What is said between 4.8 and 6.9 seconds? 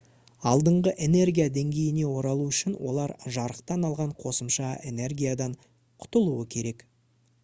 энергиядан құтылуы керек